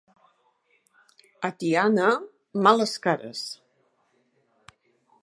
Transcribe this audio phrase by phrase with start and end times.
[1.51, 2.09] A Tiana,
[2.69, 3.47] males cares.